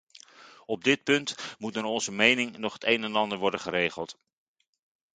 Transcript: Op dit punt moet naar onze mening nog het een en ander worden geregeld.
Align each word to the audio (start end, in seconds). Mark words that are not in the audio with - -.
Op 0.65 0.83
dit 0.83 1.03
punt 1.03 1.55
moet 1.57 1.73
naar 1.73 1.83
onze 1.83 2.11
mening 2.11 2.57
nog 2.57 2.73
het 2.73 2.83
een 2.83 3.03
en 3.03 3.15
ander 3.15 3.37
worden 3.37 3.59
geregeld. 3.59 4.17